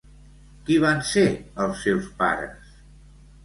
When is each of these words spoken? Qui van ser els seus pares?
Qui 0.69 0.77
van 0.83 1.03
ser 1.11 1.27
els 1.67 1.85
seus 1.87 2.11
pares? 2.25 2.77